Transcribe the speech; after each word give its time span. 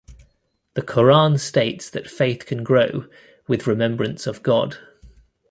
The 0.73 0.81
Quran 0.81 1.39
states 1.39 1.87
that 1.91 2.09
faith 2.09 2.47
can 2.47 2.63
grow 2.63 3.05
with 3.47 3.67
remembrance 3.67 4.25
of 4.25 4.41
God. 4.41 4.77